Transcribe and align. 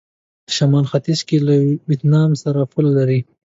شمال 0.55 0.85
ختيځ 0.91 1.19
کې 1.27 1.37
له 1.47 1.55
ویتنام 1.89 2.31
سره 2.43 2.69
پوله 2.71 2.91
لري. 2.97 3.19